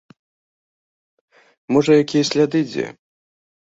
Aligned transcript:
Можа 1.79 1.91
якія 2.03 2.23
сляды 2.35 2.59
дзе? 2.75 2.85